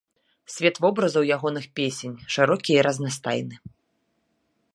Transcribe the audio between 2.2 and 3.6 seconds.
шырокі і разнастайны.